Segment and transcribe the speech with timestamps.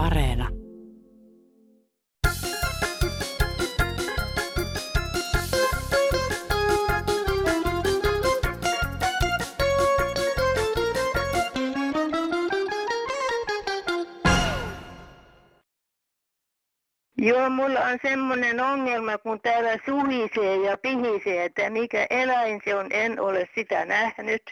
[0.00, 0.48] Areena.
[17.18, 22.86] Joo, mulla on semmoinen ongelma, kun täällä suhisee ja pihisee, että mikä eläin se on,
[22.90, 24.42] en ole sitä nähnyt.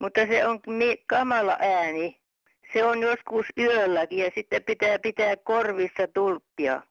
[0.00, 0.60] Mutta se on
[1.06, 2.25] kamala ääni.
[2.72, 6.82] Se on joskus yölläkin ja sitten pitää pitää korvissa tulppia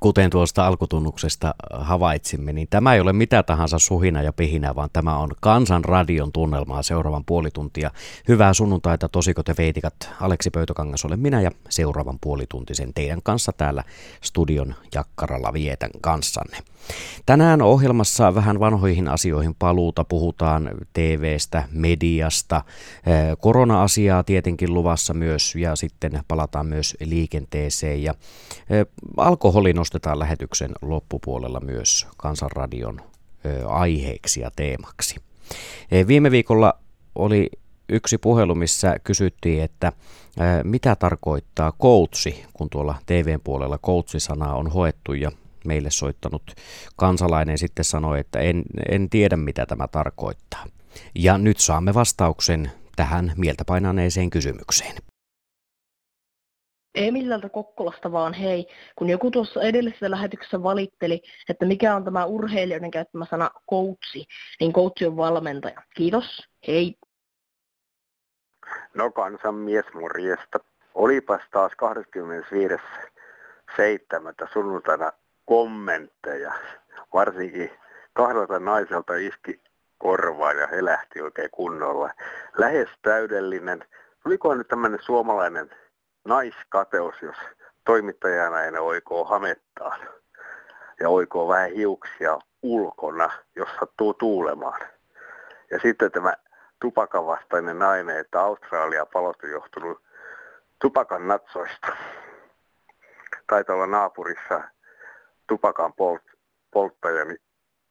[0.00, 5.18] kuten tuosta alkutunnuksesta havaitsimme, niin tämä ei ole mitä tahansa suhina ja pihinä, vaan tämä
[5.18, 7.90] on kansanradion tunnelmaa seuraavan puoli tuntia.
[8.28, 9.94] Hyvää sunnuntaita, tosikot ja veitikat.
[10.20, 13.84] Aleksi Pöytökangas olen minä ja seuraavan puolituntisen teidän kanssa täällä
[14.20, 16.56] studion jakkaralla vietän kanssanne.
[17.26, 22.56] Tänään ohjelmassa vähän vanhoihin asioihin paluuta, puhutaan TVstä, mediasta,
[23.06, 28.14] eh, korona-asiaa tietenkin luvassa myös ja sitten palataan myös liikenteeseen ja
[28.70, 28.86] eh,
[29.72, 33.00] alkoholi nostetaan lähetyksen loppupuolella myös Kansanradion
[33.68, 35.16] aiheeksi ja teemaksi.
[36.06, 36.74] Viime viikolla
[37.14, 37.50] oli
[37.88, 39.92] yksi puhelu, missä kysyttiin, että
[40.64, 45.30] mitä tarkoittaa koutsi, kun tuolla TVn puolella koutsi-sanaa on hoettu ja
[45.64, 46.42] meille soittanut
[46.96, 50.64] kansalainen sitten sanoi, että en, en tiedä mitä tämä tarkoittaa.
[51.14, 55.11] Ja nyt saamme vastauksen tähän mieltä painaneeseen kysymykseen.
[56.94, 62.90] Emilältä Kokkolasta vaan hei, kun joku tuossa edellisessä lähetyksessä valitteli, että mikä on tämä urheilijoiden
[62.90, 64.26] käyttämä sana coachi,
[64.60, 65.82] niin coachi on valmentaja.
[65.94, 66.98] Kiitos, hei.
[68.94, 70.58] No kansanmies morjesta.
[70.94, 71.78] Olipas taas 25.7.
[74.52, 75.12] sunnuntaina
[75.44, 76.52] kommentteja.
[77.12, 77.70] Varsinkin
[78.12, 79.60] kahdelta naiselta iski
[79.98, 82.10] korvaa ja he lähti oikein kunnolla.
[82.58, 83.84] Lähes täydellinen.
[84.26, 85.70] Oliko nyt tämmöinen suomalainen
[86.24, 87.36] naiskateus, jos
[87.84, 90.00] toimittajana ei oikoo hamettaan
[91.00, 94.80] ja oikoo vähän hiuksia ulkona, jos sattuu tuulemaan.
[95.70, 96.34] Ja sitten tämä
[96.80, 100.02] tupakan vastainen nainen, että Australia palot on johtunut
[100.78, 101.96] tupakan natsoista.
[103.46, 104.62] Taitaa olla naapurissa
[105.46, 106.36] tupakan polt-
[106.70, 107.38] polttaja, niin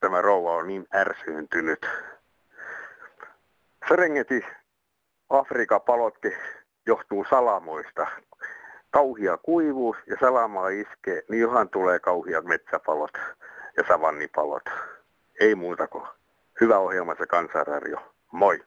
[0.00, 1.86] tämä rouva on niin ärsyyntynyt.
[3.88, 4.44] Serengeti
[5.30, 6.36] Afrikan palotkin
[6.86, 8.06] johtuu salamoista.
[8.90, 13.10] Kauhia kuivuus ja salamaa iskee, niin johan tulee kauhia metsäpalot
[13.76, 14.62] ja savannipalot.
[15.40, 16.04] Ei muuta kuin
[16.60, 17.96] hyvä ohjelma se kansanradio.
[18.32, 18.60] Moi!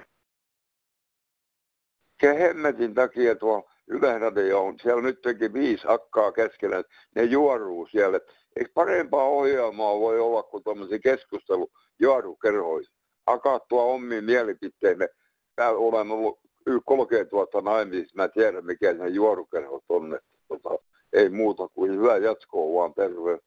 [2.21, 6.83] Se hemmetin takia tuo Yleisradio on, siellä nyt teki viisi akkaa keskellä,
[7.15, 8.19] ne juoruu siellä.
[8.55, 12.93] Eikö parempaa ohjelmaa voi olla kuin tämmöisen keskustelu juorukerhoissa?
[13.25, 15.09] Akattua omiin mielipiteille.
[15.55, 16.39] Täällä olen ollut
[16.85, 20.19] 30 vuotta naimisissa, mä tiedän mikä ne juorukerhot on.
[20.47, 20.69] Tota,
[21.13, 23.39] ei muuta kuin hyvää jatkoa vaan terve.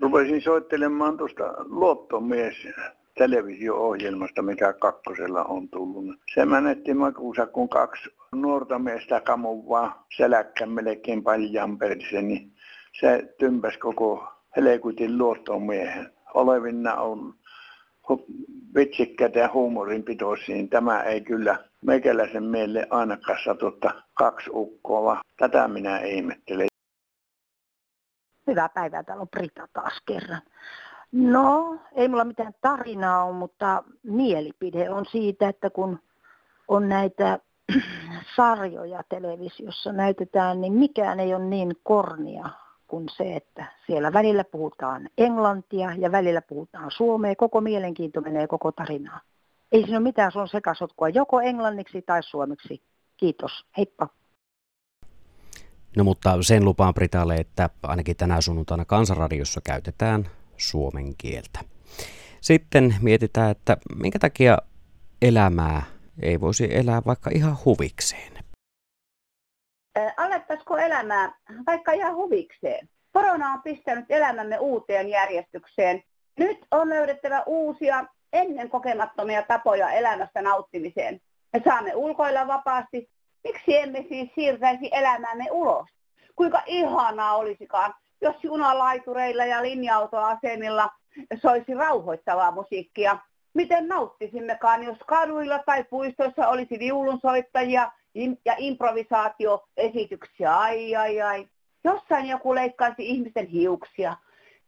[0.00, 2.54] Rupesin soittelemaan tuosta luottomies
[3.18, 6.04] televisio-ohjelmasta, mikä kakkosella on tullut.
[6.34, 12.52] Se menetti makuunsa, kun kaksi nuorta miestä kamun vaan seläkkä melkein paljon perse, niin
[13.00, 16.12] se tympäsi koko helekutin luottomiehen.
[16.34, 17.34] Olevinna on
[18.74, 25.20] vitsikkäitä ja huumorinpitoisia, niin tämä ei kyllä meikäläisen meille ainakaan satutta kaksi ukkoa.
[25.36, 26.66] Tätä minä ihmettelen.
[28.46, 30.42] Hyvää päivää, täällä on Brita taas kerran.
[31.12, 35.98] No, ei mulla mitään tarinaa ole, mutta mielipide on siitä, että kun
[36.68, 37.38] on näitä
[38.36, 42.48] sarjoja televisiossa näytetään, niin mikään ei ole niin kornia
[42.94, 47.34] kuin se, että siellä välillä puhutaan englantia ja välillä puhutaan suomea.
[47.36, 49.20] Koko mielenkiinto menee koko tarinaan.
[49.72, 52.82] Ei siinä ole mitään, se on sekasotkua joko englanniksi tai suomeksi.
[53.16, 54.08] Kiitos, heippa.
[55.96, 61.60] No mutta sen lupaan Britalle, että ainakin tänä sunnuntaina Kansanradiossa käytetään suomen kieltä.
[62.40, 64.58] Sitten mietitään, että minkä takia
[65.22, 65.82] elämää
[66.22, 68.33] ei voisi elää vaikka ihan huvikseen.
[70.16, 71.32] Alettaisiko elämää
[71.66, 72.88] vaikka ihan huvikseen?
[73.12, 76.02] Korona on pistänyt elämämme uuteen järjestykseen.
[76.38, 81.20] Nyt on löydettävä uusia ennen kokemattomia tapoja elämästä nauttimiseen.
[81.52, 83.10] Me saamme ulkoilla vapaasti.
[83.44, 85.88] Miksi emme siis siirtäisi elämäämme ulos?
[86.36, 90.90] Kuinka ihanaa olisikaan, jos junalaitureilla ja linja-autoasemilla
[91.42, 93.18] soisi rauhoittavaa musiikkia.
[93.54, 97.92] Miten nauttisimmekaan, jos kaduilla tai puistoissa olisi viulunsoittajia
[98.44, 100.56] ja improvisaatioesityksiä.
[100.58, 101.48] Ai, ai, ai.
[101.84, 104.16] Jossain joku leikkaisi ihmisten hiuksia.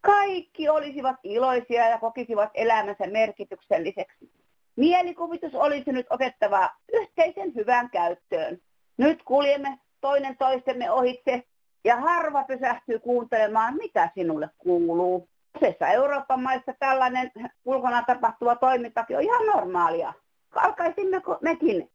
[0.00, 4.30] Kaikki olisivat iloisia ja kokisivat elämänsä merkitykselliseksi.
[4.76, 8.58] Mielikuvitus olisi nyt otettava yhteisen hyvän käyttöön.
[8.96, 11.42] Nyt kuljemme toinen toistemme ohitse
[11.84, 15.28] ja harva pysähtyy kuuntelemaan, mitä sinulle kuuluu.
[15.56, 17.30] Useissa Euroopan maissa tällainen
[17.64, 20.12] ulkona tapahtuva toimintakin on ihan normaalia.
[20.54, 21.90] Alkaisimmeko mekin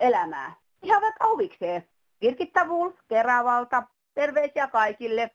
[0.00, 0.63] elämää?
[0.84, 1.84] Ihan vaikka huvikseen.
[2.20, 3.82] Kirkittavuus Keravalta.
[4.14, 5.30] Terveisiä kaikille.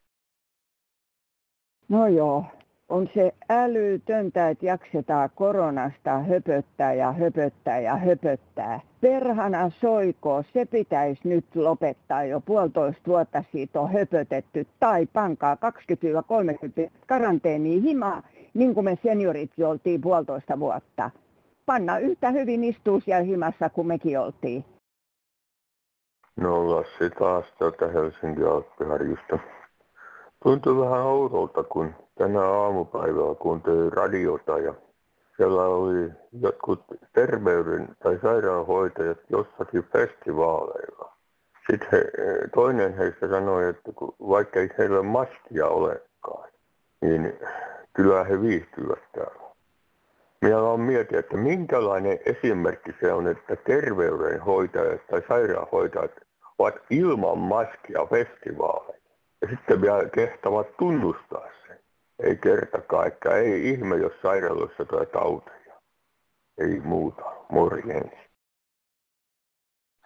[1.90, 2.46] No joo,
[2.90, 8.80] on se älytöntä, että jaksetaan koronasta höpöttää ja höpöttää ja höpöttää.
[9.02, 14.68] Perhana soiko, se pitäisi nyt lopettaa jo puolitoista vuotta siitä on höpötetty.
[14.80, 15.58] Tai pankaa
[16.86, 18.24] 20-30 karanteeniin himaa,
[18.54, 21.12] niin kuin me seniorit oltiin puolitoista vuotta.
[21.66, 24.66] Panna yhtä hyvin istuu siellä himassa kuin mekin oltiin.
[26.42, 29.40] No Lassi taas täältä Helsingin Alppiharjusta.
[30.44, 34.74] Tuntui vähän oudolta, kun tänä aamupäivällä kuuntelin radiota ja
[35.38, 36.84] siellä oli jotkut
[37.14, 41.14] terveyden tai sairaanhoitajat jossakin festivaaleilla.
[41.72, 42.12] Sitten he,
[42.56, 46.50] toinen heistä sanoi, että kun, vaikka ei heillä maskia olekaan,
[47.02, 47.40] niin
[47.94, 49.50] kyllä he viihtyvät täällä.
[50.42, 56.12] Minä olen mietin, että minkälainen esimerkki se on, että terveydenhoitajat tai sairaanhoitajat
[56.60, 59.00] ovat ilman maskia festivaaleja.
[59.42, 61.80] Ja sitten vielä kehtavat tunnustaa sen.
[62.24, 65.74] Ei kerta kaikkea, ei ihme, jos sairaaloissa tulee tauteja.
[66.58, 68.14] Ei muuta, morjens.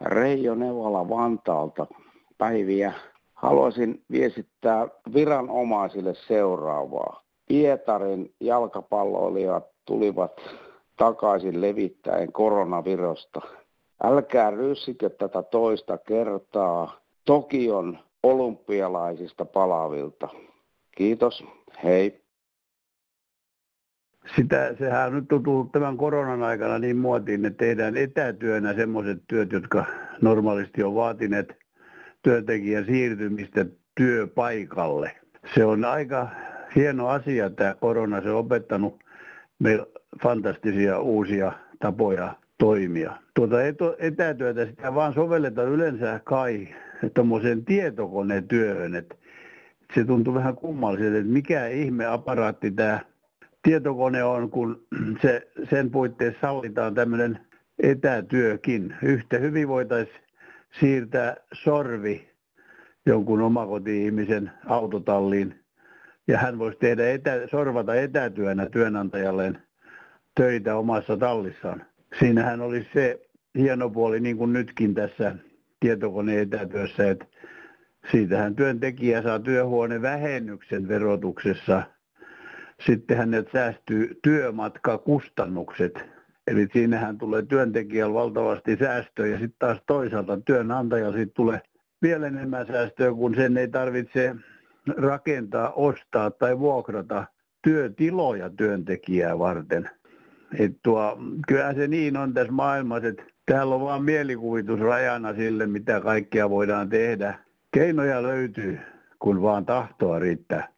[0.02, 1.88] Reijo Nevala Vantaalta
[2.38, 2.94] päiviä.
[3.34, 7.24] Haluaisin viestittää viranomaisille seuraavaa.
[7.48, 10.42] Pietarin jalkapalloilijat tulivat
[10.98, 13.42] takaisin levittäen koronavirosta.
[14.04, 20.30] Älkää ryssikö tätä toista kertaa Tokion olympialaisista palavilta.
[20.92, 21.44] Kiitos,
[21.84, 22.24] hei.
[24.36, 29.52] Sitä, sehän nyt on tullut tämän koronan aikana niin muotiin, että tehdään etätyönä semmoiset työt,
[29.52, 29.86] jotka
[30.22, 31.58] normaalisti on vaatineet
[32.22, 33.66] työntekijän siirtymistä
[33.96, 35.12] työpaikalle.
[35.56, 36.28] Se on aika
[36.76, 39.04] hieno asia tämä korona, se on opettanut
[39.60, 39.86] meillä
[40.24, 43.16] fantastisia uusia tapoja toimia.
[43.34, 43.58] Tuota
[44.00, 46.68] etätyötä sitä vaan sovelletaan yleensä kai
[47.14, 49.16] tuommoiseen tietokonetyöhön, että
[49.96, 53.00] se tuntuu vähän kummalliselta, että mikä ihme aparaatti tämä
[53.64, 54.86] tietokone on, kun
[55.22, 57.40] se, sen puitteissa sallitaan tämmöinen
[57.80, 58.96] etätyökin.
[59.04, 60.24] Yhtä hyvin voitaisiin
[60.80, 62.30] siirtää sorvi
[63.06, 65.64] jonkun omakoti-ihmisen autotalliin
[66.28, 69.62] ja hän voisi tehdä etä, sorvata etätyönä työnantajalleen
[70.36, 71.86] töitä omassa tallissaan.
[72.20, 73.20] Siinähän olisi se
[73.58, 75.36] hieno puoli, niin kuin nytkin tässä
[75.80, 77.26] tietokoneen etätyössä, että
[78.12, 81.84] siitähän työntekijä saa työhuonevähennyksen verotuksessa.
[82.86, 86.00] Sitten hänet säästyy työmatkakustannukset.
[86.48, 91.62] Eli siinähän tulee työntekijällä valtavasti säästöä ja sitten taas toisaalta työnantaja siitä tulee
[92.02, 94.36] vielä enemmän säästöä, kun sen ei tarvitse
[94.98, 97.26] rakentaa, ostaa tai vuokrata
[97.62, 99.90] työtiloja työntekijää varten.
[100.60, 101.18] Et tuo,
[101.48, 106.50] kyllä se niin on tässä maailmassa, että täällä on vain mielikuvitus rajana sille, mitä kaikkea
[106.50, 107.40] voidaan tehdä.
[107.72, 108.80] Keinoja löytyy,
[109.20, 110.74] kun vaan tahtoa riittää.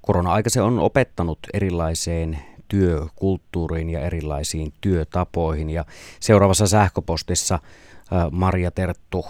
[0.00, 2.38] Korona-aika se on opettanut erilaiseen
[2.68, 5.70] työkulttuuriin ja erilaisiin työtapoihin.
[5.70, 5.84] Ja
[6.20, 7.58] seuraavassa sähköpostissa
[8.30, 9.26] Maria Terttu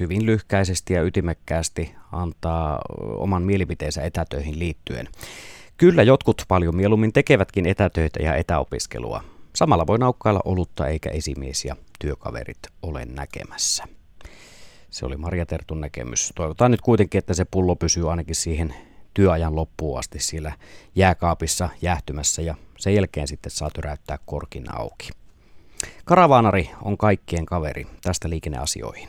[0.00, 5.08] hyvin lyhkäisesti ja ytimekkäästi antaa oman mielipiteensä etätöihin liittyen.
[5.80, 9.24] Kyllä jotkut paljon mieluummin tekevätkin etätöitä ja etäopiskelua.
[9.56, 13.84] Samalla voi naukkailla olutta eikä esimies ja työkaverit ole näkemässä.
[14.90, 16.32] Se oli Maria Tertun näkemys.
[16.36, 18.74] Toivotaan nyt kuitenkin, että se pullo pysyy ainakin siihen
[19.14, 20.52] työajan loppuun asti siellä
[20.94, 25.10] jääkaapissa jäähtymässä ja sen jälkeen sitten saa tyräyttää korkin auki.
[26.04, 29.08] Karavaanari on kaikkien kaveri tästä liikenneasioihin.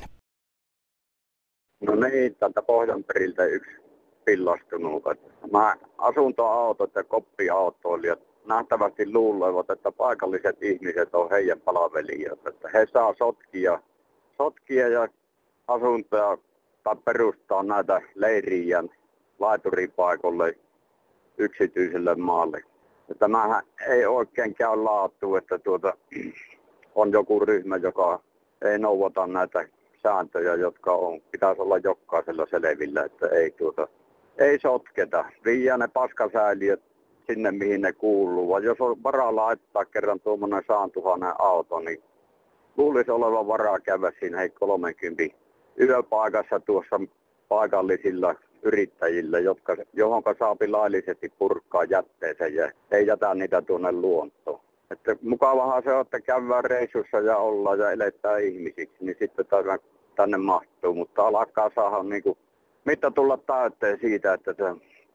[1.82, 3.81] No niin, tältä Pohjanperiltä yksi
[4.26, 5.04] pillastunut.
[5.52, 12.48] Mä asuntoautot ja koppiautoilijat nähtävästi luulevat, että paikalliset ihmiset on heidän palvelijat.
[12.48, 13.80] Että he saa sotkia,
[14.38, 15.08] sotkia ja
[15.68, 16.38] asuntoja
[16.84, 18.84] tai perustaa näitä leiriä
[19.40, 20.56] laituripaikolle
[21.38, 22.64] yksityiselle maalle.
[23.10, 25.94] Ja tämähän ei oikein käy laatu, että tuota,
[26.96, 28.20] on joku ryhmä, joka
[28.62, 29.68] ei noudata näitä
[30.04, 33.88] sääntöjä, jotka on, pitäisi olla jokaisella selvillä, että ei, tuota,
[34.42, 35.26] ei sotketa.
[35.46, 36.82] Viiä ne paskasääliöt
[37.28, 38.50] sinne, mihin ne kuuluu.
[38.50, 42.04] Vai jos on varaa laittaa kerran tuommoinen saantuhannen auto, niin
[42.78, 45.24] luulisi olevan varaa käydä siinä hei 30
[45.80, 47.00] yöpaikassa tuossa
[47.50, 54.60] paikallisilla yrittäjillä, jotka, johon saapi laillisesti purkaa jätteensä ja ei jätä niitä tuonne luontoon.
[54.92, 59.80] Että mukavahan se on, että käydään reissussa ja ollaan ja eletään ihmisiksi, niin sitten tänne,
[60.16, 60.94] tänne mahtuu.
[60.94, 62.38] Mutta alkaa saada niin kuin,
[62.86, 64.54] mitä tulla täyteen siitä, että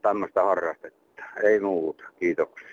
[0.02, 0.96] tämmöistä harrastetaan.
[1.44, 2.04] Ei muuta.
[2.20, 2.66] Kiitoksia.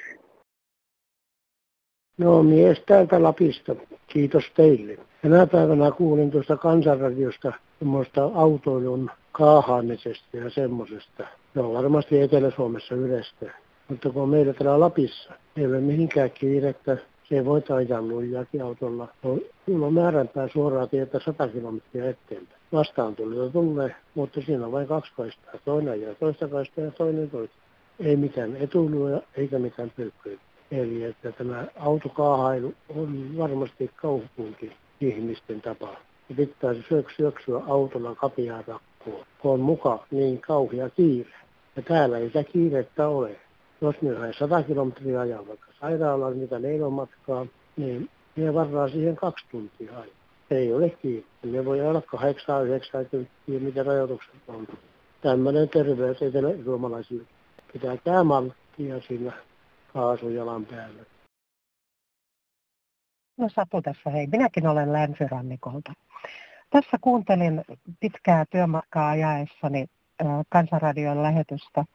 [2.18, 3.76] No mies täältä Lapista.
[4.08, 4.98] Kiitos teille.
[5.22, 11.28] Tänä päivänä kuulin tuosta kansanradiosta semmoista autoilun kaahaamisesta ja semmoisesta.
[11.54, 13.46] Se on varmasti Etelä-Suomessa yleistä.
[13.88, 19.08] Mutta kun meillä täällä Lapissa ei ole mihinkään kiirettä, se voi ajaa lujaakin autolla.
[19.24, 22.62] No, on määränpää suoraa tietä 100 kilometriä eteenpäin.
[22.74, 25.53] Vastaan tuli tulee, mutta siinä on vain kaksi kaistaa.
[25.65, 27.56] Toinen ja toista kaistaa ja toinen toista.
[28.00, 30.39] Ei mitään etuiluja eikä mitään pöykköjä.
[30.72, 35.89] Eli että tämä autokaahailu on varmasti kaupunki ihmisten tapa.
[36.30, 36.74] Ja pitää
[37.18, 41.34] syöksyä autolla kapiaa rakkoon, kun on muka niin kauhia kiire.
[41.75, 43.36] Ja täällä ei sitä kiirettä ole.
[43.82, 47.46] Jos me on 100 kilometriä ajaa vaikka sairaalaan, mitä meillä matkaa,
[47.77, 50.23] niin me varaa siihen kaksi tuntia aina.
[50.53, 51.25] Ei ole kiire.
[51.43, 54.67] Me voi olla 8 90 mitä rajoitukset on.
[55.22, 57.24] Tämmöinen terveys etelä-suomalaisille.
[57.74, 59.33] Pitäkää malttia siinä
[59.93, 61.03] kaasujalan päällä.
[63.38, 64.27] No Satu tässä, hei.
[64.27, 65.93] Minäkin olen länsirannikolta.
[66.69, 67.62] Tässä kuuntelin
[68.00, 69.86] pitkää työmatkaa ajaessani
[70.50, 71.86] Kansanradion lähetystä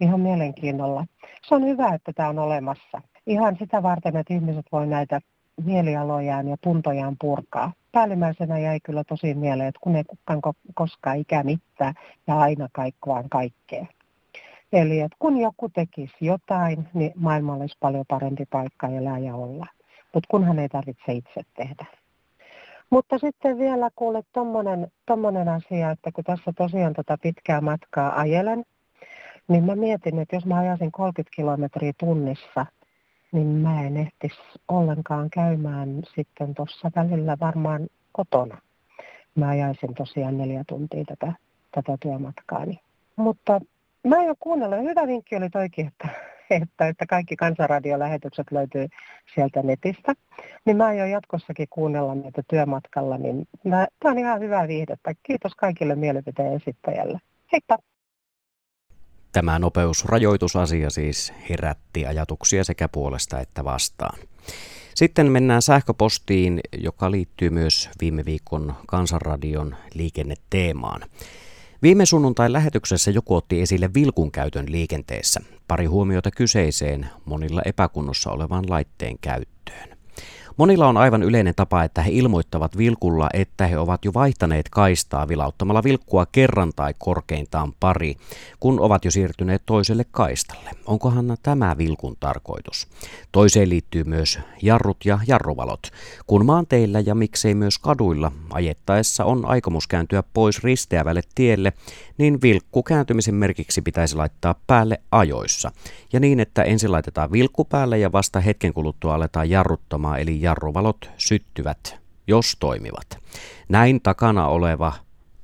[0.00, 1.06] ihan mielenkiinnolla.
[1.48, 3.02] Se on hyvä, että tämä on olemassa.
[3.26, 5.20] Ihan sitä varten, että ihmiset voi näitä
[5.64, 7.72] mielialojaan ja tuntojaan purkaa.
[7.92, 10.40] Päällimmäisenä jäi kyllä tosi mieleen, että kun ei kukaan
[10.74, 11.94] koskaan ikä mitään
[12.26, 13.86] ja aina kaikkoaan kaikkea.
[14.72, 19.66] Eli että kun joku tekisi jotain, niin maailma olisi paljon parempi paikka elää ja olla.
[20.14, 21.86] Mutta kunhan ei tarvitse itse tehdä.
[22.90, 28.64] Mutta sitten vielä kuule tommonen, tommonen asia, että kun tässä tosiaan tota pitkää matkaa ajelen,
[29.48, 32.66] niin mä mietin, että jos mä ajasin 30 kilometriä tunnissa,
[33.36, 34.36] niin mä en ehtisi
[34.68, 38.58] ollenkaan käymään sitten tuossa välillä varmaan kotona.
[39.34, 41.32] Mä ajaisin tosiaan neljä tuntia tätä,
[41.74, 42.80] tätä työmatkaani.
[43.16, 43.60] Mutta
[44.06, 44.76] mä aion kuunnella.
[44.76, 46.08] Hyvä vinkki oli toikin, että,
[46.50, 48.88] että, että kaikki kansanradiolähetykset löytyy
[49.34, 50.14] sieltä netistä.
[50.64, 53.18] Niin mä aion jatkossakin kuunnella niitä työmatkalla.
[53.18, 55.12] Niin tämä on ihan hyvää viihdettä.
[55.22, 57.18] Kiitos kaikille mielipiteen esittäjälle.
[57.52, 57.78] Heippa!
[59.36, 64.18] Tämä nopeusrajoitusasia siis herätti ajatuksia sekä puolesta että vastaan.
[64.94, 71.00] Sitten mennään sähköpostiin, joka liittyy myös viime viikon Kansanradion liikenneteemaan.
[71.82, 75.40] Viime sunnuntain lähetyksessä joku otti esille vilkun käytön liikenteessä.
[75.68, 79.95] Pari huomiota kyseiseen monilla epäkunnossa olevan laitteen käyttöön.
[80.56, 85.28] Monilla on aivan yleinen tapa, että he ilmoittavat vilkulla, että he ovat jo vaihtaneet kaistaa
[85.28, 88.16] vilauttamalla vilkkua kerran tai korkeintaan pari,
[88.60, 90.70] kun ovat jo siirtyneet toiselle kaistalle.
[90.86, 92.88] Onkohan tämä vilkun tarkoitus?
[93.32, 95.90] Toiseen liittyy myös jarrut ja jarruvalot.
[96.26, 101.72] Kun maanteillä ja miksei myös kaduilla ajettaessa on aikomus kääntyä pois risteävälle tielle,
[102.18, 105.72] niin vilkku kääntymisen merkiksi pitäisi laittaa päälle ajoissa.
[106.12, 111.10] Ja niin, että ensin laitetaan vilkku päälle ja vasta hetken kuluttua aletaan jarruttamaan, eli jarruvalot
[111.16, 113.06] syttyvät, jos toimivat.
[113.68, 114.92] Näin takana oleva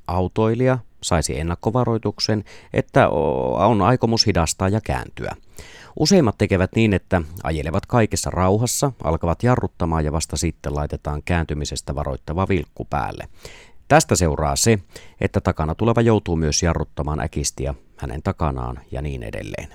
[0.07, 3.09] autoilija saisi ennakkovaroituksen, että
[3.69, 5.37] on aikomus hidastaa ja kääntyä.
[5.99, 12.49] Useimmat tekevät niin, että ajelevat kaikessa rauhassa, alkavat jarruttamaan ja vasta sitten laitetaan kääntymisestä varoittava
[12.49, 13.29] vilkku päälle.
[13.89, 14.79] Tästä seuraa se,
[15.21, 19.69] että takana tuleva joutuu myös jarruttamaan äkistiä hänen takanaan ja niin edelleen.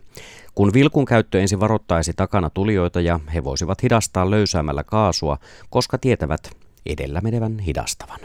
[0.56, 5.38] Kun vilkun käyttö ensin varoittaisi takana tulijoita ja he voisivat hidastaa löysäämällä kaasua,
[5.70, 6.50] koska tietävät
[6.86, 8.20] edellä menevän hidastavan.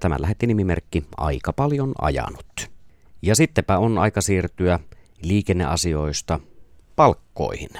[0.00, 2.70] Tämän lähetti nimimerkki Aika paljon ajanut.
[3.22, 4.78] Ja sittenpä on aika siirtyä
[5.22, 6.40] liikenneasioista
[6.96, 7.70] palkkoihin.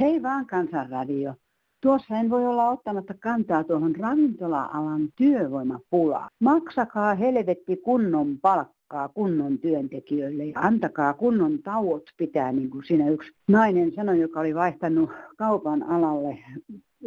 [0.00, 1.34] Hei vaan Kansanradio.
[1.82, 6.30] Tuossa en voi olla ottamatta kantaa tuohon ravintola-alan työvoimapulaan.
[6.40, 8.38] Maksakaa helvetti kunnon
[8.88, 14.40] palkkaa kunnon työntekijöille ja antakaa kunnon tauot pitää, niin kuin siinä yksi nainen sanoi, joka
[14.40, 16.38] oli vaihtanut kaupan alalle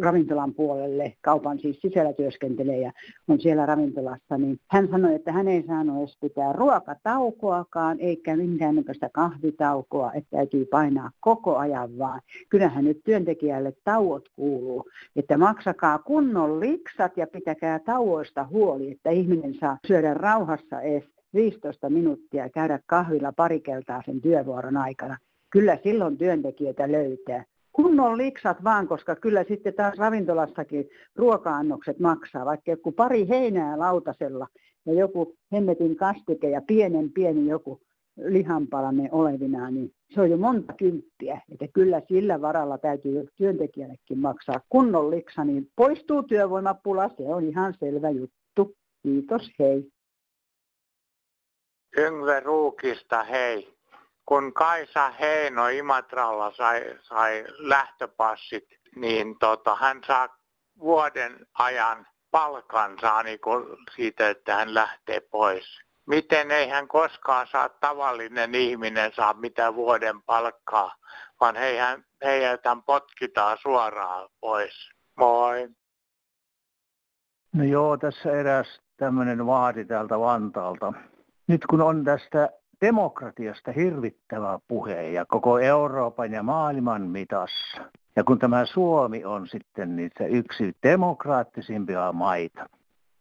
[0.02, 2.92] ravintolan puolelle, kaupan siis sisällä työskentelee ja
[3.28, 9.10] on siellä ravintolassa, niin hän sanoi, että hän ei saanut edes pitää ruokataukoakaan, eikä minkäännäköistä
[9.14, 12.22] kahvitaukoa, että täytyy painaa koko ajan vaan.
[12.50, 19.56] Kyllähän nyt työntekijälle tauot kuuluu, että maksakaa kunnon liksat ja pitäkää tauoista huoli, että ihminen
[19.60, 25.18] saa syödä rauhassa edes 15 minuuttia käydä kahvilla pari kertaa sen työvuoron aikana.
[25.50, 32.72] Kyllä silloin työntekijöitä löytää kunnon liksat vaan, koska kyllä sitten taas ravintolassakin ruoka-annokset maksaa, vaikka
[32.72, 34.48] joku pari heinää lautasella
[34.86, 37.82] ja joku hemmetin kastike ja pienen pieni joku
[38.18, 41.42] lihanpalanen olevinaan, niin se on jo monta kymppiä.
[41.52, 47.74] Että kyllä sillä varalla täytyy työntekijällekin maksaa kunnon liksa, niin poistuu työvoimapula, se on ihan
[47.80, 48.76] selvä juttu.
[49.04, 49.92] Kiitos, hei.
[51.98, 53.78] Yngve Ruukista, hei.
[54.26, 60.38] Kun Kaisa Heino Imatralla sai, sai lähtöpassit, niin tota, hän saa
[60.80, 63.40] vuoden ajan palkansa niin
[63.96, 65.66] siitä, että hän lähtee pois.
[66.08, 70.96] Miten ei hän koskaan saa tavallinen ihminen saa mitään vuoden palkkaa,
[71.40, 74.90] vaan heihän, heidät potkitaan suoraan pois.
[75.18, 75.70] Moi.
[77.54, 80.94] No joo, tässä eräs tämmöinen vaadi täältä Vantaalta.
[81.52, 82.50] Nyt kun on tästä
[82.82, 87.82] demokratiasta hirvittävä puhe ja koko Euroopan ja maailman mitassa,
[88.16, 92.70] ja kun tämä Suomi on sitten niitä yksi demokraattisimpia maita,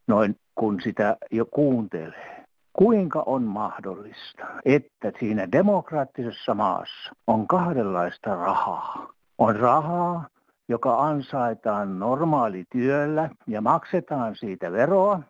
[0.07, 9.09] noin kun sitä jo kuuntelee, kuinka on mahdollista, että siinä demokraattisessa maassa on kahdenlaista rahaa.
[9.39, 10.27] On rahaa,
[10.69, 15.21] joka ansaitaan normaalityöllä ja maksetaan siitä veroa.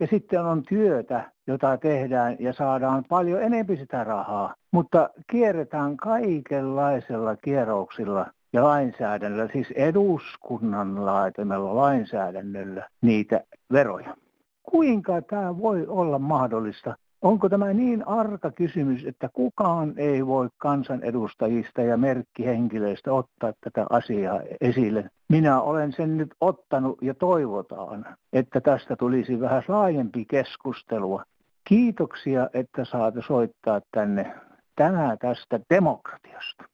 [0.00, 7.36] Ja sitten on työtä, jota tehdään ja saadaan paljon enemmän sitä rahaa, mutta kierretään kaikenlaisella
[7.36, 13.40] kierroksilla ja lainsäädännöllä, siis eduskunnan laitamalla lainsäädännöllä niitä
[13.72, 14.16] veroja.
[14.62, 16.96] Kuinka tämä voi olla mahdollista?
[17.22, 24.40] Onko tämä niin arka kysymys, että kukaan ei voi kansanedustajista ja merkkihenkilöistä ottaa tätä asiaa
[24.60, 25.10] esille?
[25.28, 31.24] Minä olen sen nyt ottanut ja toivotaan, että tästä tulisi vähän laajempi keskustelua.
[31.64, 34.34] Kiitoksia, että saatte soittaa tänne
[34.76, 36.64] tänään tästä demokratiasta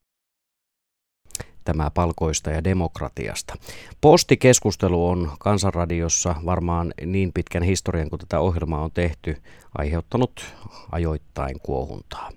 [1.66, 3.54] tämä palkoista ja demokratiasta.
[4.00, 9.36] Postikeskustelu on Kansanradiossa varmaan niin pitkän historian kuin tätä ohjelmaa on tehty
[9.78, 10.54] aiheuttanut
[10.92, 12.30] ajoittain kuohuntaa.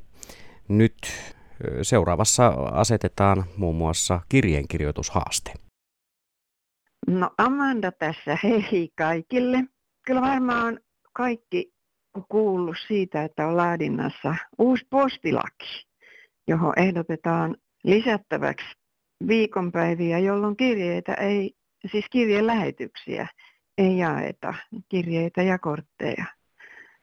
[0.68, 0.98] Nyt
[1.82, 5.54] seuraavassa asetetaan muun muassa kirjeenkirjoitushaaste.
[7.08, 9.64] No Amanda tässä, hei kaikille.
[10.06, 10.80] Kyllä varmaan
[11.14, 11.74] kaikki
[12.16, 15.88] on kuullut siitä, että on laadinnassa uusi postilaki,
[16.48, 18.66] johon ehdotetaan lisättäväksi
[19.28, 21.54] viikonpäiviä, jolloin kirjeitä ei,
[21.92, 23.28] siis kirjeen lähetyksiä
[23.78, 24.54] ei jaeta,
[24.90, 26.26] kirjeitä ja kortteja.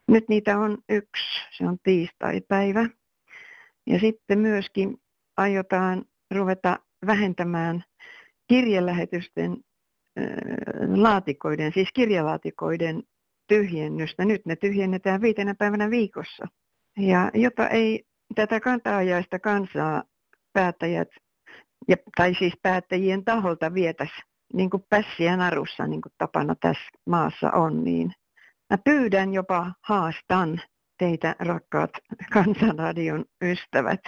[0.09, 2.89] Nyt niitä on yksi, se on tiistai-päivä.
[3.87, 4.97] Ja sitten myöskin
[5.37, 7.85] aiotaan ruveta vähentämään
[8.49, 9.57] kirjelähetysten
[10.97, 13.03] laatikoiden, siis kirjalaatikoiden
[13.47, 14.25] tyhjennystä.
[14.25, 16.47] Nyt ne tyhjennetään viitenä päivänä viikossa.
[16.99, 20.03] Ja jota ei tätä kantaajaista kansaa
[20.53, 21.09] päättäjät
[21.89, 27.51] ja, tai siis päättäjien taholta vietäisi niin kuin pässiä narussa, niin kuin tapana tässä maassa
[27.51, 28.13] on, niin
[28.71, 30.61] mä pyydän jopa haastan
[30.99, 31.91] teitä rakkaat
[32.33, 34.01] kansanradion ystävät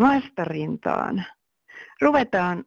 [0.00, 1.24] vastarintaan.
[2.00, 2.64] Ruvetaan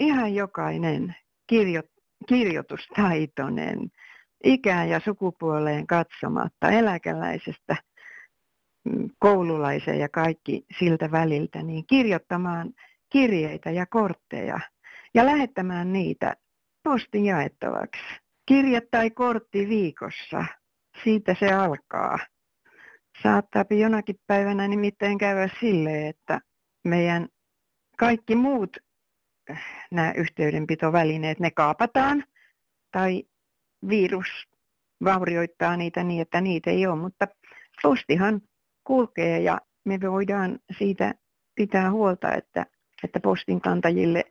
[0.00, 1.14] ihan jokainen
[1.46, 1.82] kirjo,
[2.28, 3.78] kirjoitustaitoinen
[4.44, 7.76] ikään ja sukupuoleen katsomatta eläkeläisestä
[8.84, 12.72] mm, koululaiseen ja kaikki siltä väliltä, niin kirjoittamaan
[13.12, 14.60] kirjeitä ja kortteja
[15.14, 16.36] ja lähettämään niitä
[16.82, 18.02] postin jaettavaksi.
[18.46, 20.44] Kirje tai kortti viikossa,
[21.04, 22.18] siitä se alkaa.
[23.22, 26.40] Saattaa jonakin päivänä nimittäin käydä sille, että
[26.84, 27.28] meidän
[27.98, 28.76] kaikki muut
[29.50, 32.24] äh, nämä yhteydenpitovälineet, ne kaapataan
[32.92, 33.24] tai
[33.88, 34.26] virus
[35.04, 37.28] vaurioittaa niitä niin, että niitä ei ole, mutta
[37.82, 38.40] postihan
[38.84, 41.14] kulkee ja me voidaan siitä
[41.54, 42.66] pitää huolta, että
[43.04, 44.24] että postinkantajille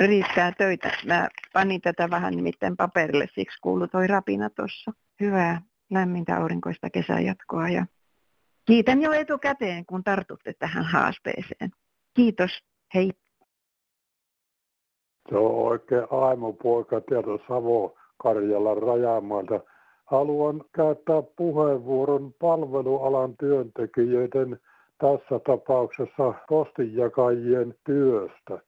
[0.00, 0.90] riittää töitä.
[1.06, 4.92] Mä panin tätä vähän nimittäin paperille, siksi kuului toi rapina tuossa.
[5.20, 7.86] Hyvää lämmintä aurinkoista kesänjatkoa ja
[8.64, 11.70] kiitän jo etukäteen, kun tartutte tähän haasteeseen.
[12.14, 12.50] Kiitos,
[12.94, 13.12] hei.
[15.28, 19.60] Se on oikein aimopoika tiedä Savo Karjalan rajamaalta.
[20.04, 24.60] Haluan käyttää puheenvuoron palvelualan työntekijöiden
[24.98, 28.58] tässä tapauksessa postinjakajien työstä.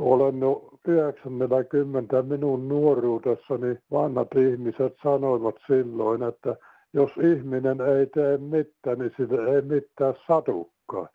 [0.00, 6.56] Olen jo 90 minun nuoruudessani vanhat ihmiset sanoivat silloin, että
[6.92, 11.08] jos ihminen ei tee mitään, niin sille ei mitään satukka.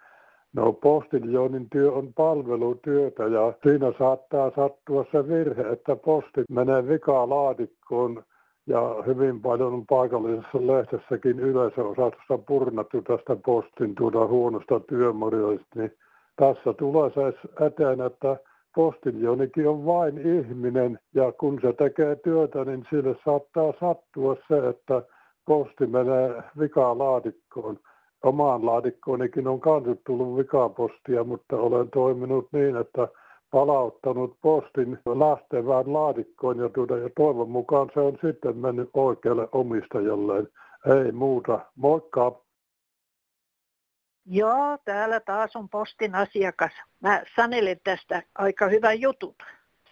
[0.54, 8.24] No postiljonin työ on palvelutyötä ja siinä saattaa sattua se virhe, että posti menee vikalaatikkoon
[8.72, 15.92] ja hyvin paljon on paikallisessa lehdessäkin yleisöosatossa purnattu tästä postin tuoda huonosta työmorjoista, niin
[16.36, 17.34] tässä tulee se
[17.66, 18.38] eteen, että
[18.76, 25.02] postiljonikin on vain ihminen ja kun se tekee työtä, niin sille saattaa sattua se, että
[25.46, 27.80] posti menee vikaan laatikkoon.
[28.24, 33.08] omaan laatikkoonikin on kanssa tullut vikapostia, mutta olen toiminut niin, että
[33.52, 40.48] palauttanut postin lähtevään laatikkoon ja, tuota, ja toivon mukaan se on sitten mennyt oikealle omistajalle.
[41.06, 41.60] Ei muuta.
[41.76, 42.42] Moikka!
[44.26, 46.72] Joo, täällä taas on postin asiakas.
[47.00, 49.36] Mä sanelen tästä aika hyvän jutun.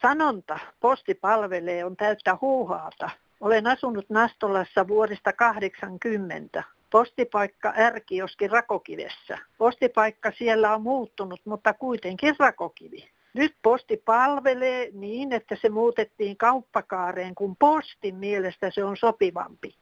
[0.01, 3.09] Sanonta, posti palvelee, on täyttä huuhaata.
[3.41, 6.63] Olen asunut Nastolassa vuodesta 80.
[6.91, 9.37] Postipaikka Ärkioski Rakokivessä.
[9.57, 13.18] Postipaikka siellä on muuttunut, mutta kuitenkin Rakokivi.
[13.33, 19.75] Nyt posti palvelee niin, että se muutettiin kauppakaareen, kun postin mielestä se on sopivampi.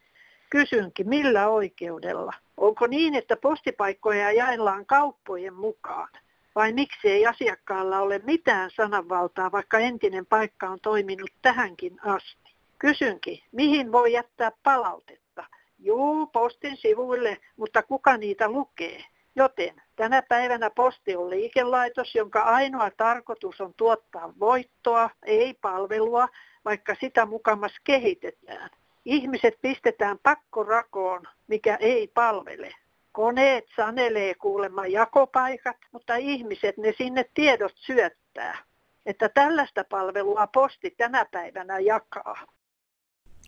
[0.50, 2.32] Kysynkin, millä oikeudella?
[2.56, 6.08] Onko niin, että postipaikkoja jaellaan kauppojen mukaan?
[6.54, 12.54] Vai miksi ei asiakkaalla ole mitään sananvaltaa, vaikka entinen paikka on toiminut tähänkin asti?
[12.78, 15.44] Kysynkin, mihin voi jättää palautetta?
[15.78, 19.04] Juu, postin sivuille, mutta kuka niitä lukee?
[19.38, 26.28] Joten tänä päivänä posti on liikelaitos, jonka ainoa tarkoitus on tuottaa voittoa, ei palvelua,
[26.64, 28.70] vaikka sitä mukamas kehitetään.
[29.04, 32.72] Ihmiset pistetään pakkorakoon, mikä ei palvele.
[33.12, 38.58] Koneet sanelee kuulemma jakopaikat, mutta ihmiset ne sinne tiedot syöttää.
[39.06, 42.46] Että tällaista palvelua posti tänä päivänä jakaa.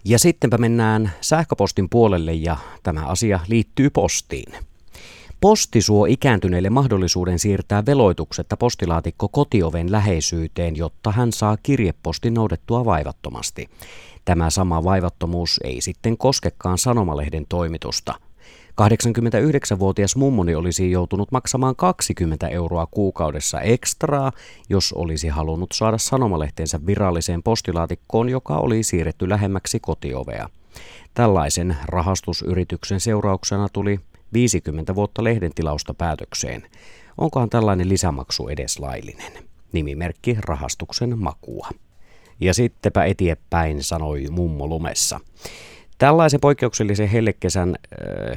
[0.05, 4.70] Ja sittenpä mennään sähköpostin puolelle ja tämä asia liittyy postiin.
[5.41, 13.69] Posti suo ikääntyneille mahdollisuuden siirtää veloituksetta postilaatikko kotioven läheisyyteen, jotta hän saa kirjepostin noudettua vaivattomasti.
[14.25, 18.15] Tämä sama vaivattomuus ei sitten koskekaan sanomalehden toimitusta.
[18.81, 24.33] 89-vuotias mummoni olisi joutunut maksamaan 20 euroa kuukaudessa ekstraa,
[24.69, 30.49] jos olisi halunnut saada sanomalehteensä viralliseen postilaatikkoon, joka oli siirretty lähemmäksi kotiovea.
[31.15, 34.01] Tällaisen rahastusyrityksen seurauksena tuli
[34.33, 36.63] 50 vuotta lehden tilausta päätökseen.
[37.19, 39.33] Onkohan tällainen lisämaksu edes laillinen?
[39.73, 41.69] Nimimerkki rahastuksen makua.
[42.41, 45.21] Ja sittenpä eteenpäin, sanoi mummo lumessa.
[45.99, 47.77] Tällaisen poikkeuksellisen hellekesän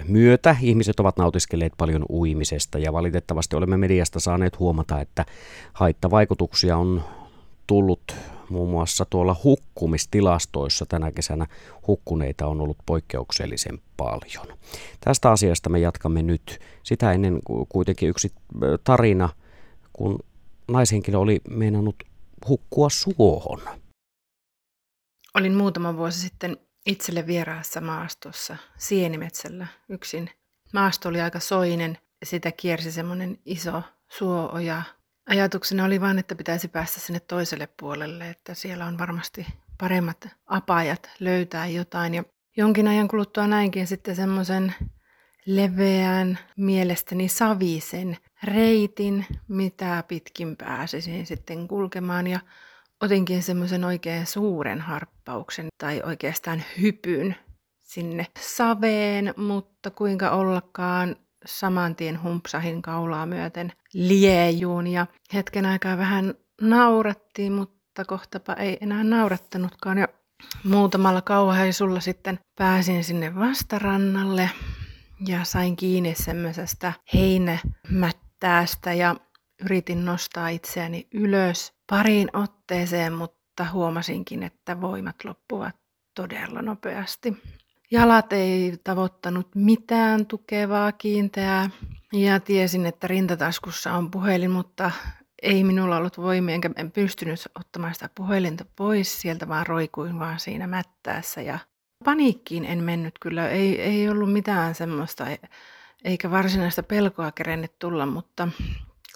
[0.07, 5.25] myötä ihmiset ovat nautiskelleet paljon uimisesta ja valitettavasti olemme mediasta saaneet huomata, että
[5.73, 7.03] haittavaikutuksia on
[7.67, 8.15] tullut
[8.53, 11.47] muun muassa tuolla hukkumistilastoissa tänä kesänä
[11.87, 14.57] hukkuneita on ollut poikkeuksellisen paljon.
[14.99, 16.59] Tästä asiasta me jatkamme nyt.
[16.83, 17.39] Sitä ennen
[17.69, 18.33] kuitenkin yksi
[18.83, 19.29] tarina,
[19.93, 20.19] kun
[20.67, 21.95] naishenkilö oli meinannut
[22.47, 23.61] hukkua suohon.
[25.35, 30.29] Olin muutama vuosi sitten itselle vieraassa maastossa Sienimetsällä yksin.
[30.73, 34.83] Maasto oli aika soinen ja sitä kiersi semmoinen iso suooja.
[35.29, 41.09] Ajatuksena oli vain, että pitäisi päästä sinne toiselle puolelle, että siellä on varmasti paremmat apajat
[41.19, 42.13] löytää jotain.
[42.13, 42.23] Ja
[42.57, 44.75] jonkin ajan kuluttua näinkin sitten semmoisen
[45.45, 52.27] leveän, mielestäni savisen reitin, mitä pitkin pääsisin sitten kulkemaan.
[52.27, 52.39] Ja
[53.01, 57.35] otinkin semmoisen oikein suuren harppauksen tai oikeastaan hypyn
[57.81, 66.33] sinne saveen, mutta kuinka ollakaan saman tien humpsahin kaulaa myöten liejuun ja hetken aikaa vähän
[66.61, 70.07] naurattiin, mutta kohtapa ei enää naurattanutkaan ja
[70.63, 74.49] muutamalla kauhaisulla sitten pääsin sinne vastarannalle
[75.27, 79.15] ja sain kiinni semmoisesta heinämättäästä ja
[79.63, 85.75] yritin nostaa itseäni ylös pariin otteeseen, mutta huomasinkin, että voimat loppuvat
[86.15, 87.37] todella nopeasti.
[87.93, 91.69] Jalat ei tavoittanut mitään tukevaa kiinteää
[92.13, 94.91] ja tiesin, että rintataskussa on puhelin, mutta
[95.41, 100.39] ei minulla ollut voimia, enkä en pystynyt ottamaan sitä puhelinta pois sieltä, vaan roikuin vaan
[100.39, 101.41] siinä mättäässä.
[101.41, 101.59] Ja
[102.05, 105.25] paniikkiin en mennyt kyllä, ei, ei ollut mitään semmoista,
[106.03, 108.47] eikä varsinaista pelkoa kerennyt tulla, mutta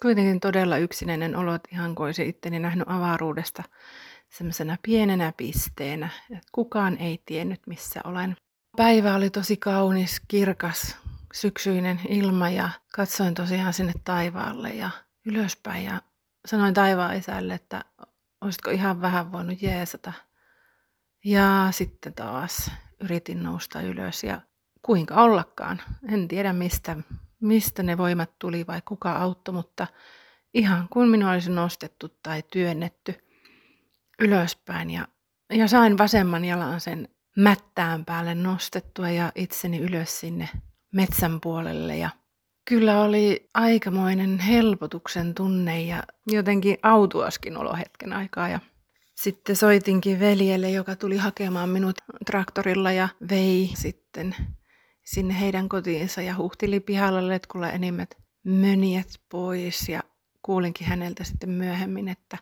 [0.02, 3.64] kuitenkin todella yksinäinen olo, että ihan kuin olisi itteni nähnyt avaruudesta
[4.30, 6.10] semmoisena pienenä pisteenä,
[6.52, 8.36] kukaan ei tiennyt missä olen.
[8.78, 10.98] Päivä oli tosi kaunis, kirkas,
[11.34, 14.90] syksyinen ilma ja katsoin tosiaan sinne taivaalle ja
[15.26, 16.02] ylöspäin ja
[16.46, 17.86] sanoin taivaan isälle, että
[18.42, 20.14] olisitko ihan vähän voinut jeesata.
[21.26, 24.42] Ja sitten taas yritin nousta ylös ja
[24.82, 25.82] kuinka ollakaan.
[26.12, 26.98] En tiedä mistä
[27.40, 29.88] mistä ne voimat tuli vai kuka auttoi, mutta
[30.54, 33.16] ihan kuin minua olisi nostettu tai työnnetty
[34.20, 35.08] ylöspäin ja,
[35.50, 40.50] ja sain vasemman jalan sen mättään päälle nostettua ja itseni ylös sinne
[40.94, 41.98] metsän puolelle.
[41.98, 42.10] Ja
[42.66, 48.50] kyllä oli aikamoinen helpotuksen tunne ja jotenkin autuaskin olo hetken aikaa.
[48.50, 48.60] Ja
[49.16, 51.96] sitten soitinkin veljelle, joka tuli hakemaan minut
[52.26, 54.36] traktorilla ja vei sitten
[55.06, 59.90] sinne heidän kotiinsa ja huhtili pihalla letkulla enimmät mönjät pois.
[59.90, 60.04] Ja
[60.42, 62.38] kuulinkin häneltä sitten myöhemmin, että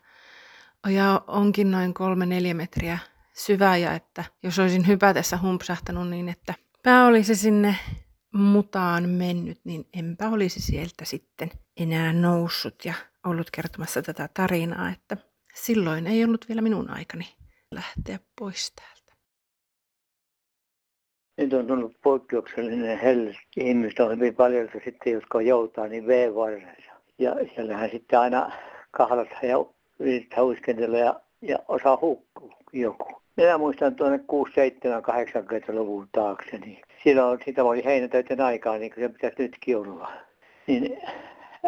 [0.86, 2.99] oja onkin noin kolme neljä metriä
[3.37, 7.75] syvä ja että jos olisin hypätessä humpsahtanut niin, että pää olisi sinne
[8.33, 12.93] mutaan mennyt, niin enpä olisi sieltä sitten enää noussut ja
[13.25, 15.17] ollut kertomassa tätä tarinaa, että
[15.53, 17.25] silloin ei ollut vielä minun aikani
[17.71, 18.95] lähteä pois täältä.
[21.37, 23.35] Nyt on tullut poikkeuksellinen helle.
[23.57, 26.91] Ihmistä on hyvin paljon sitten, jotka joutaa niin V-varressa.
[27.19, 28.51] Ja siellähän sitten aina
[28.91, 29.57] kahlata ja
[29.99, 33.24] yrittää uiskentella ja, ja osaa hukkua joku.
[33.35, 39.03] Minä muistan tuonne 6, 7, 80-luvun taakse, niin silloin sitä oli heinätöiden aikaa, niin kuin
[39.03, 40.11] se pitäisi nytkin olla.
[40.67, 40.97] Niin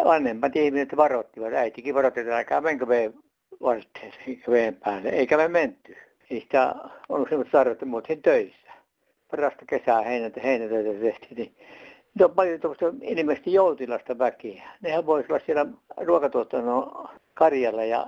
[0.05, 3.13] vanhemmat ihmiset varoittivat, äitikin varoitti, että älkää menkö veen
[3.61, 5.95] varusteeseen veen päälle, eikä me menty.
[6.29, 6.75] Ei sitä
[7.09, 8.71] ollut semmoista tarvetta, mutta töissä.
[9.31, 11.55] Parasta kesää heinätä, heinätöitä tehtiin, niin
[12.13, 14.63] nyt on paljon tuosta ilmeisesti joutilasta väkeä.
[14.81, 15.65] Nehän voisi olla siellä
[15.97, 18.07] ruokatuotannon karjalla ja,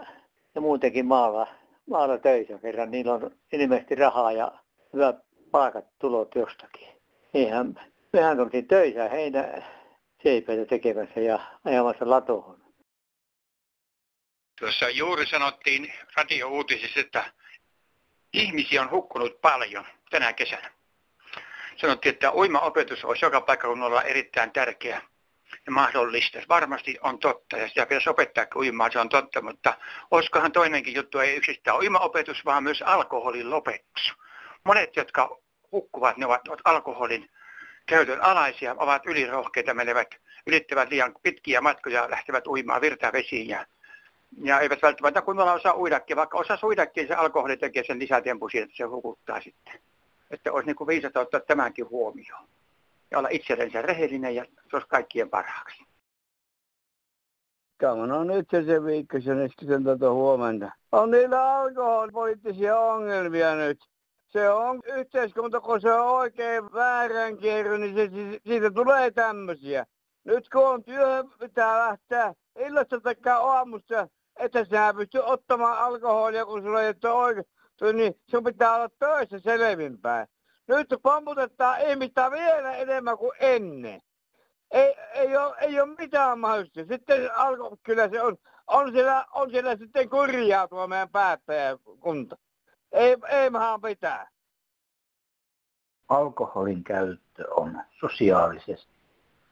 [0.56, 1.48] ja muutenkin maalla
[1.90, 2.92] maalla töissä kerran.
[2.92, 4.52] Niillä on ilmeisesti rahaa ja
[4.94, 5.14] hyvä
[5.52, 6.88] palkat tulot jostakin.
[7.34, 7.80] Eihän,
[8.14, 9.64] mehän oltiin töissä heinä
[10.24, 12.60] seipäitä tekemässä ja ajamassa latoon.
[14.60, 17.34] Tuossa juuri sanottiin radio-uutisissa, että
[18.34, 20.72] ihmisiä on hukkunut paljon tänä kesänä.
[21.82, 25.02] Sanottiin, että uimaopetus olisi joka paikkakunnalla erittäin tärkeä
[25.70, 26.40] mahdollista.
[26.50, 29.74] Varmasti on totta ja sitä pitäisi opettaa uimaan, se on totta, mutta
[30.12, 34.14] olisikohan toinenkin juttu, ei yksistään uimaopetus, vaan myös alkoholin lopetus.
[34.64, 35.38] Monet, jotka
[35.72, 37.30] hukkuvat, ne ovat, alkoholin
[37.86, 40.08] käytön alaisia, ovat ylirohkeita, menevät,
[40.48, 43.66] ylittävät liian pitkiä matkoja, lähtevät uimaan virtavesiin ja,
[44.44, 48.64] ja eivät välttämättä kunnolla osaa uidakin, vaikka osaa uidakin, se alkoholi tekee sen lisätempu siitä,
[48.64, 49.80] että se hukuttaa sitten.
[50.32, 52.48] Että olisi niin viisata ottaa tämänkin huomioon
[53.12, 55.84] ja olla itsellensä rehellinen ja se olisi kaikkien parhaaksi.
[57.78, 60.72] Tämä on nyt se viikkoisen sitten tuota huomenta.
[60.92, 63.80] On niillä alkoholipoliittisia ongelmia nyt.
[64.28, 68.10] Se on yhteiskunta, kun se on oikein väärän kierro, niin se,
[68.48, 69.86] siitä tulee tämmöisiä.
[70.24, 74.08] Nyt kun on työhön, pitää lähteä illasta tai aamusta,
[74.40, 77.46] että sinä pysty ottamaan alkoholia, kun sulla ei ole oikein,
[77.94, 80.28] niin sun pitää olla töissä selvinpäin.
[80.70, 84.02] Nyt pomputetaan ihmistä vielä enemmän kuin ennen.
[84.72, 86.86] Ei, ei, ole, ei ole mitään mahdollista.
[86.86, 92.38] Sitten alko, kyllä se on, on siellä, on siellä sitten kurjaa tuo meidän päättäjäkunta.
[92.92, 94.28] Ei, ei mahaan pitää.
[96.10, 98.94] Alkoholin käyttö on sosiaalisesti,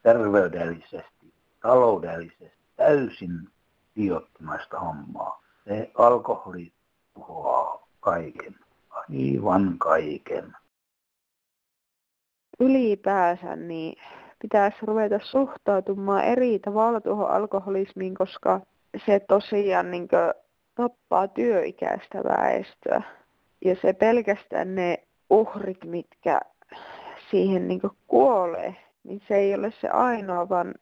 [0.02, 3.48] terveydellisesti, taloudellisesti täysin
[3.96, 5.42] idiottimaista hommaa.
[5.64, 6.72] Se alkoholi
[7.14, 8.58] tuhoaa kaiken,
[8.90, 10.56] aivan kaiken
[12.60, 13.96] ylipäänsä niin
[14.42, 18.60] pitäisi ruveta suhtautumaan eri tavalla tuohon alkoholismiin, koska
[19.06, 20.08] se tosiaan niin
[20.74, 23.02] tappaa työikäistä väestöä.
[23.64, 24.98] Ja se pelkästään ne
[25.30, 26.40] uhrit, mitkä
[27.30, 30.74] siihen niin kuolee, niin se ei ole se ainoa, vaan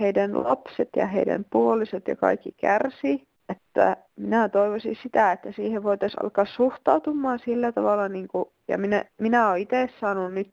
[0.00, 3.26] heidän lapset ja heidän puolisot ja kaikki kärsii.
[3.48, 9.04] Että minä toivoisin sitä, että siihen voitaisiin alkaa suhtautumaan sillä tavalla, niin kuin, ja minä,
[9.18, 10.50] minä olen itse saanut nyt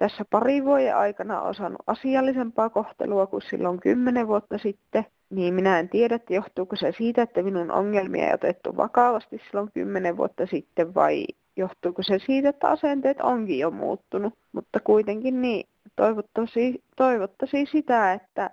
[0.00, 5.88] tässä pari vuoden aikana osannut asiallisempaa kohtelua kuin silloin kymmenen vuotta sitten, niin minä en
[5.88, 10.94] tiedä, että johtuuko se siitä, että minun ongelmia ei otettu vakavasti silloin kymmenen vuotta sitten
[10.94, 11.24] vai
[11.56, 14.34] johtuuko se siitä, että asenteet onkin jo muuttunut.
[14.52, 18.50] Mutta kuitenkin niin toivottavasti, toivottavasti sitä, että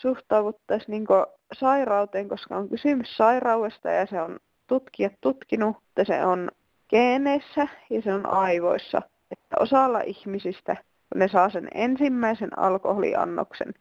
[0.00, 1.06] suhtauduttaisiin niin
[1.52, 6.50] sairauteen, koska on kysymys sairaudesta ja se on tutkijat tutkinut, että se on
[6.88, 10.76] geeneissä ja se on aivoissa– että osalla ihmisistä,
[11.12, 13.74] kun ne saa sen ensimmäisen alkoholiannoksen,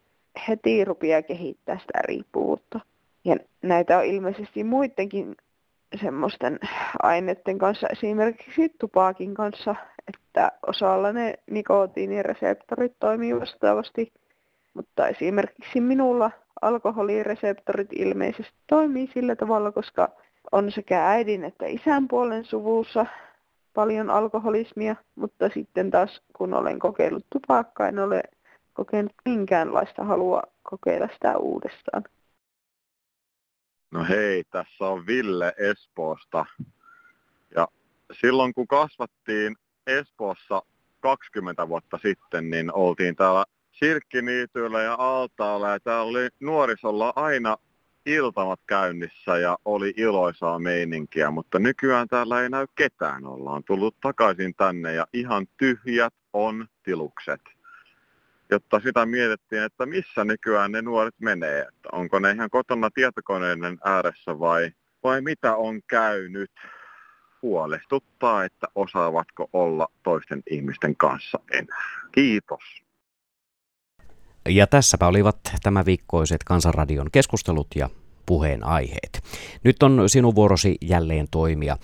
[0.48, 2.80] heti rupeaa kehittää sitä riippuvuutta.
[3.26, 5.36] Ja näitä on ilmeisesti muidenkin
[6.02, 6.60] semmoisten
[7.04, 9.76] aineiden kanssa, esimerkiksi tupakin kanssa,
[10.08, 14.14] että osalla ne nikotiinireseptorit toimii vastaavasti,
[14.74, 16.32] mutta esimerkiksi minulla
[16.62, 20.10] alkoholireseptorit ilmeisesti toimii sillä tavalla, koska
[20.52, 23.06] on sekä äidin että isän puolen suvussa
[23.76, 28.24] paljon alkoholismia, mutta sitten taas kun olen kokeillut tupakkaa, en ole
[28.74, 32.04] kokenut minkäänlaista halua kokeilla sitä uudestaan.
[33.92, 36.46] No hei, tässä on Ville Espoosta.
[37.56, 37.68] Ja
[38.22, 39.56] silloin kun kasvattiin
[39.88, 40.62] Espoossa
[41.00, 47.58] 20 vuotta sitten, niin oltiin täällä Sirkkiniityillä ja Altaalla ja täällä oli nuorisolla aina
[48.06, 53.26] iltamat käynnissä ja oli iloisaa meininkiä, mutta nykyään täällä ei näy ketään.
[53.26, 57.42] Ollaan tullut takaisin tänne ja ihan tyhjät on tilukset.
[58.50, 61.60] jotta sitä mietittiin, että missä nykyään ne nuoret menee.
[61.60, 64.72] Että onko ne ihan kotona tietokoneiden ääressä vai,
[65.04, 66.52] vai mitä on käynyt.
[67.42, 72.02] Huolestuttaa, että osaavatko olla toisten ihmisten kanssa enää.
[72.12, 72.85] Kiitos.
[74.50, 77.90] Ja tässäpä olivat tämä viikkoiset Kansanradion keskustelut ja
[78.26, 79.24] puheenaiheet.
[79.64, 81.78] Nyt on sinun vuorosi jälleen toimia.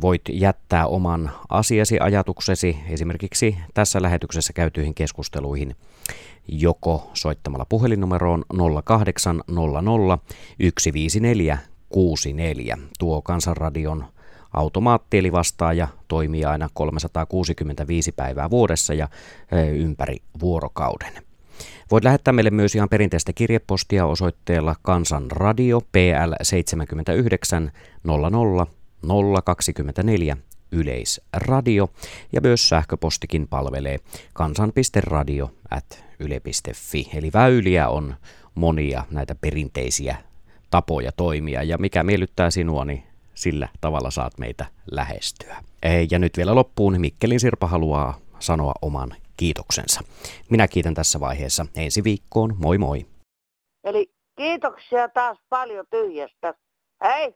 [0.00, 5.76] Voit jättää oman asiasi, ajatuksesi esimerkiksi tässä lähetyksessä käytyihin keskusteluihin
[6.48, 8.44] joko soittamalla puhelinnumeroon
[8.84, 9.44] 0800
[10.78, 11.58] 154
[11.88, 12.78] 64.
[12.98, 14.04] Tuo Kansanradion
[14.52, 19.08] automaatti eli vastaaja toimii aina 365 päivää vuodessa ja
[19.74, 21.27] ympäri vuorokauden.
[21.90, 27.72] Voit lähettää meille myös ihan perinteistä kirjepostia osoitteella Kansanradio PL 79
[28.04, 28.66] 00
[29.44, 30.36] 024
[30.72, 31.90] Yleisradio
[32.32, 33.98] ja myös sähköpostikin palvelee
[34.32, 37.10] kansan.radio at yle.fi.
[37.14, 38.14] Eli väyliä on
[38.54, 40.16] monia näitä perinteisiä
[40.70, 43.02] tapoja toimia ja mikä miellyttää sinua, niin
[43.34, 45.56] sillä tavalla saat meitä lähestyä.
[46.10, 50.00] Ja nyt vielä loppuun Mikkelin Sirpa haluaa sanoa oman kiitoksensa.
[50.50, 52.54] Minä kiitän tässä vaiheessa ensi viikkoon.
[52.58, 53.06] Moi moi!
[53.84, 56.54] Eli kiitoksia taas paljon tyhjästä.
[57.04, 57.34] Hei!